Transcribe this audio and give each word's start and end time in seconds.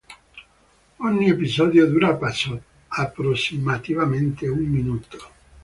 Ogni 0.97 1.29
episodio 1.29 1.85
dura 1.85 2.17
approssimativamente 2.89 4.47
un 4.47 4.63
minuto. 4.63 5.19